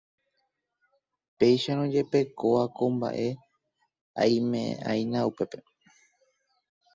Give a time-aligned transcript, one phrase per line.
[1.37, 3.27] péicharõ jepe kóva ko mba'e
[4.23, 5.59] aime'aína upépe